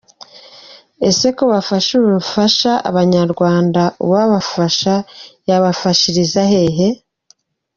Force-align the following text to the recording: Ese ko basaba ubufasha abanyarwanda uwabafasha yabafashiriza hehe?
Ese 1.07 1.27
ko 1.37 1.43
basaba 1.51 2.03
ubufasha 2.11 2.71
abanyarwanda 2.89 3.81
uwabafasha 4.05 4.93
yabafashiriza 5.49 6.41
hehe? 6.51 6.87